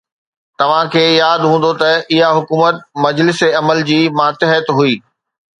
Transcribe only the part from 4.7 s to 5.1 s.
هئي.